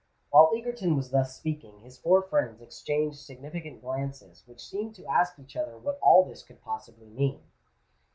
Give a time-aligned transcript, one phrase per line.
[0.31, 5.37] While Egerton was thus speaking, his four friends exchanged significant glances which seemed to ask
[5.37, 7.43] each other what all this could possibly mean.